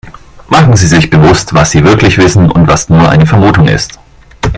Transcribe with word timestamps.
Machen 0.49 0.75
Sie 0.77 0.87
sich 0.87 1.11
bewusst, 1.11 1.53
was 1.53 1.69
sie 1.69 1.83
wirklich 1.83 2.17
wissen 2.17 2.49
und 2.49 2.67
was 2.67 2.89
nur 2.89 3.07
eine 3.09 3.27
Vermutung 3.27 3.67
ist. 3.67 3.99